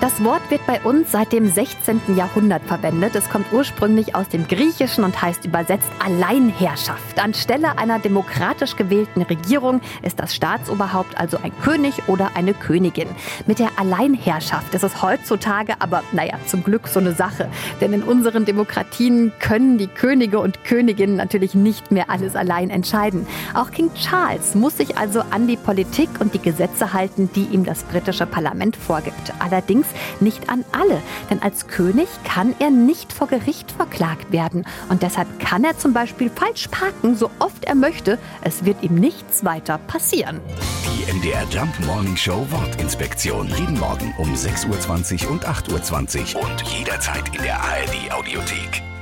Das 0.00 0.22
Wort 0.22 0.50
wird 0.50 0.66
bei 0.66 0.80
uns 0.82 1.12
seit 1.12 1.32
dem 1.32 1.48
16. 1.48 2.00
Jahrhundert 2.16 2.62
verwendet. 2.64 3.14
Es 3.14 3.30
kommt 3.30 3.46
ursprünglich 3.52 4.14
aus 4.14 4.28
dem 4.28 4.46
Griechischen 4.46 5.04
und 5.04 5.22
heißt 5.22 5.46
übersetzt 5.46 5.88
Alleinherrschaft. 6.04 7.18
Anstelle 7.18 7.78
einer 7.78 8.00
demokratisch 8.00 8.76
gewählten 8.76 9.22
Regierung 9.22 9.80
ist 10.02 10.18
das 10.18 10.34
Staatsoberhaupt 10.34 11.18
also 11.18 11.38
ein 11.42 11.52
König 11.62 12.08
oder 12.08 12.32
eine 12.34 12.54
Königin. 12.54 13.08
Mit 13.46 13.60
der 13.60 13.70
Alleinherrschaft 13.76 14.74
ist 14.74 14.84
es 14.84 15.00
heutzutage 15.00 15.74
aber, 15.78 16.02
naja, 16.12 16.34
zum 16.46 16.64
Glück 16.64 16.88
so 16.88 17.00
eine 17.00 17.12
Sache. 17.12 17.48
Denn 17.80 17.92
in 17.92 18.02
unseren 18.02 18.44
Demokratien 18.44 19.32
können 19.38 19.78
die 19.78 19.86
Könige 19.86 20.38
und 20.40 20.64
Königinnen 20.64 21.16
natürlich 21.16 21.54
nicht 21.54 21.92
mehr 21.92 22.10
alles 22.10 22.36
allein 22.36 22.68
entscheiden. 22.68 23.26
Auch 23.54 23.70
King 23.70 23.90
Charles 23.94 24.54
muss 24.54 24.76
sich 24.76 24.98
also 24.98 25.22
an 25.30 25.46
die 25.46 25.56
Politik 25.56 26.10
und 26.18 26.34
die 26.34 26.42
Gesetze 26.42 26.92
halten, 26.92 27.30
die 27.34 27.44
ihm 27.44 27.64
das 27.64 27.84
britische 27.84 28.26
Parlament 28.26 28.76
vorgibt. 28.76 29.32
Allerdings 29.84 30.20
nicht 30.20 30.48
an 30.48 30.64
alle, 30.72 31.02
denn 31.30 31.42
als 31.42 31.66
König 31.66 32.08
kann 32.24 32.54
er 32.58 32.70
nicht 32.70 33.12
vor 33.12 33.26
Gericht 33.26 33.70
verklagt 33.72 34.32
werden. 34.32 34.64
Und 34.88 35.02
deshalb 35.02 35.38
kann 35.38 35.64
er 35.64 35.76
zum 35.76 35.92
Beispiel 35.92 36.30
falsch 36.30 36.68
parken, 36.68 37.16
so 37.16 37.30
oft 37.38 37.64
er 37.64 37.74
möchte. 37.74 38.18
Es 38.42 38.64
wird 38.64 38.82
ihm 38.82 38.94
nichts 38.94 39.44
weiter 39.44 39.78
passieren. 39.78 40.40
Die 40.86 41.12
MDR 41.12 41.44
Jump 41.50 41.78
Morning 41.86 42.16
Show 42.16 42.46
Wortinspektion. 42.50 43.48
Jeden 43.58 43.78
Morgen 43.78 44.14
um 44.18 44.32
6.20 44.34 45.26
Uhr 45.26 45.32
und 45.32 45.46
8.20 45.46 46.34
Uhr 46.34 46.42
und 46.42 46.62
jederzeit 46.62 47.28
in 47.34 47.42
der 47.42 47.60
ARD 47.60 48.12
Audiothek. 48.12 48.93